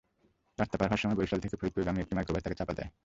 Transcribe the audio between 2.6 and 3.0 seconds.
দেয়।